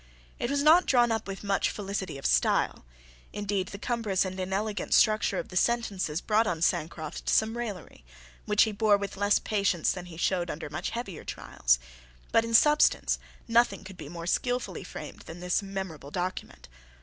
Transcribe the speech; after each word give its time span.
It 0.39 0.49
was 0.49 0.63
not 0.63 0.87
drawn 0.87 1.11
up 1.11 1.27
with 1.27 1.43
much 1.43 1.69
felicity 1.69 2.17
of 2.17 2.25
style. 2.25 2.85
Indeed, 3.33 3.67
the 3.67 3.77
cumbrous 3.77 4.25
and 4.25 4.39
inelegant 4.39 4.95
structure 4.95 5.37
of 5.37 5.49
the 5.49 5.55
sentences 5.55 6.21
brought 6.21 6.47
on 6.47 6.63
Sancroft 6.63 7.29
some 7.29 7.55
raillery, 7.55 8.03
which 8.47 8.63
he 8.63 8.71
bore 8.71 8.97
with 8.97 9.15
less 9.15 9.37
patience 9.37 9.91
than 9.91 10.07
he 10.07 10.17
showed 10.17 10.49
under 10.49 10.71
much 10.71 10.89
heavier 10.89 11.23
trials. 11.23 11.77
But 12.31 12.43
in 12.43 12.55
substance 12.55 13.19
nothing 13.47 13.83
could 13.83 13.97
be 13.97 14.09
more 14.09 14.25
skilfully 14.25 14.83
framed 14.83 15.19
than 15.27 15.39
this 15.39 15.61
memorable 15.61 16.09
document. 16.09 16.67